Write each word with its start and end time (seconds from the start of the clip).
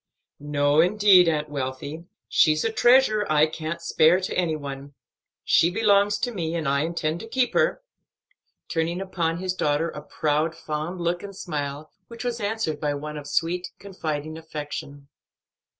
"No, 0.39 0.79
indeed, 0.81 1.27
Aunt 1.29 1.47
Wealthy; 1.47 2.05
she's 2.27 2.65
a 2.65 2.71
treasure 2.71 3.23
I 3.29 3.45
can't 3.45 3.79
spare 3.79 4.19
to 4.21 4.35
any 4.35 4.55
one. 4.55 4.95
She 5.43 5.69
belongs 5.69 6.17
to 6.21 6.31
me, 6.31 6.55
and 6.55 6.67
I 6.67 6.79
intend 6.79 7.19
to 7.19 7.27
keep 7.27 7.53
her," 7.53 7.83
turning 8.67 8.99
upon 8.99 9.37
his 9.37 9.53
daughter 9.53 9.89
a 9.91 10.01
proud, 10.01 10.55
fond 10.55 10.99
look 11.01 11.21
and 11.21 11.35
smile, 11.35 11.91
which 12.07 12.23
was 12.23 12.39
answered 12.39 12.79
by 12.81 12.95
one 12.95 13.15
of 13.15 13.27
sweet, 13.27 13.67
confiding 13.77 14.39
affection. 14.39 15.07